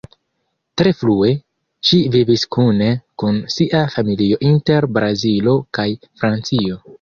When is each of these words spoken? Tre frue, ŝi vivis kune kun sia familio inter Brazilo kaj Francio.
Tre 0.81 0.93
frue, 1.01 1.27
ŝi 1.89 1.99
vivis 2.15 2.45
kune 2.55 2.87
kun 3.25 3.37
sia 3.57 3.83
familio 3.97 4.41
inter 4.53 4.89
Brazilo 4.97 5.55
kaj 5.81 5.87
Francio. 6.25 6.81